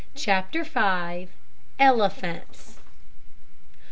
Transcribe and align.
CHAPTER 0.15 0.63
FIVE. 0.65 1.29
ELEPHANTS. 1.77 2.79